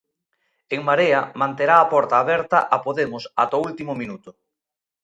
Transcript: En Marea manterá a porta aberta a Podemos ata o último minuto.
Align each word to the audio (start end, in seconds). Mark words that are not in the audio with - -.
En 0.75 0.81
Marea 0.89 1.21
manterá 1.41 1.75
a 1.79 1.89
porta 1.93 2.15
aberta 2.19 2.57
a 2.75 2.77
Podemos 2.85 3.23
ata 3.43 3.55
o 3.59 3.63
último 3.69 3.93
minuto. 4.01 4.29